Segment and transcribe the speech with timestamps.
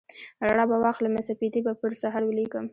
[0.47, 2.65] رڼا به واخلمه سپیدې به پر سحر ولیکم